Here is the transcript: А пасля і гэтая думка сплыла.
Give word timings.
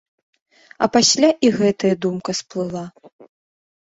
А 0.85 0.87
пасля 0.95 1.29
і 1.47 1.53
гэтая 1.59 1.93
думка 2.07 2.31
сплыла. 2.43 2.85